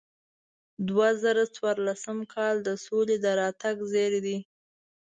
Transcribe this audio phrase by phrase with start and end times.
[0.87, 4.37] دوه زره څوارلسم کال د سولې د راتګ زیری دی.